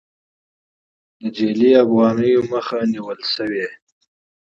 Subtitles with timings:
[1.19, 3.67] د جعلي افغانیو مخه نیول شوې؟